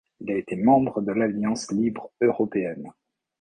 [0.19, 2.91] Il a été membre de l'Alliance libre européenne.